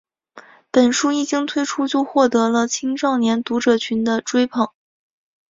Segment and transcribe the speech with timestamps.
[0.71, 4.69] 本书一经推出就获得了青少年读者群的追捧。